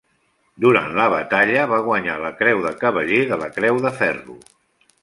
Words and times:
Durant 0.63 0.87
la 0.99 1.05
batalla 1.15 1.67
va 1.73 1.79
guanyar 1.89 2.17
la 2.25 2.33
Creu 2.41 2.65
de 2.65 2.73
Cavaller 2.83 3.21
de 3.35 3.41
la 3.45 3.53
Creu 3.61 3.83
de 3.87 3.95
Ferro. 4.01 4.43